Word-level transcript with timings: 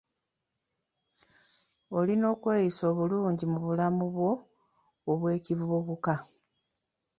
Olina 1.97 2.25
okweyisa 2.33 2.83
obulungi 2.91 3.45
mu 3.51 3.59
bulamu 3.65 4.05
bwo 4.15 4.31
obw'ekivubuka. 5.11 6.15